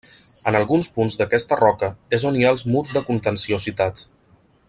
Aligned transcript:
En 0.51 0.55
alguns 0.59 0.87
punts 0.95 1.17
d'aquesta 1.19 1.59
roca 1.59 1.91
és 2.19 2.25
on 2.31 2.39
hi 2.39 2.43
ha 2.47 2.55
els 2.55 2.65
murs 2.71 2.95
de 2.97 3.05
contenció 3.11 3.61
citats. 3.69 4.09